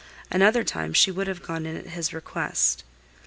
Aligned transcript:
Another 0.31 0.63
time 0.63 0.93
she 0.93 1.11
would 1.11 1.27
have 1.27 1.43
gone 1.43 1.67
in 1.67 1.77
at 1.77 1.85
his 1.89 2.11
request. 2.11 2.83